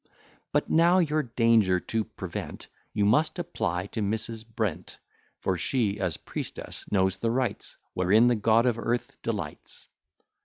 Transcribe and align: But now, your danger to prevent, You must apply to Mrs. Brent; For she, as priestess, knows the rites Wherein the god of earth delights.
But 0.51 0.67
now, 0.67 0.97
your 0.97 1.21
danger 1.21 1.79
to 1.79 2.03
prevent, 2.03 2.69
You 2.91 3.05
must 3.05 3.37
apply 3.37 3.85
to 3.93 4.01
Mrs. 4.01 4.43
Brent; 4.43 4.97
For 5.41 5.57
she, 5.57 5.99
as 5.99 6.17
priestess, 6.17 6.83
knows 6.91 7.17
the 7.17 7.29
rites 7.29 7.77
Wherein 7.93 8.27
the 8.27 8.33
god 8.35 8.65
of 8.65 8.79
earth 8.79 9.21
delights. 9.21 9.85